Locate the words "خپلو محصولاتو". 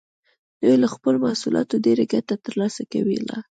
0.93-1.83